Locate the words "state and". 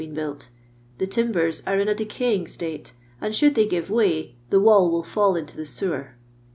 2.47-3.35